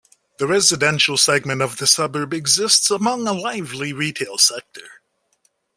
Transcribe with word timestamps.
The 0.39 0.47
residential 0.47 1.15
segment 1.15 1.61
of 1.61 1.77
the 1.77 1.85
suburb 1.85 2.33
exists 2.33 2.89
among 2.89 3.27
a 3.27 3.33
lively 3.33 3.93
retail 3.93 4.39
sector. 4.39 5.03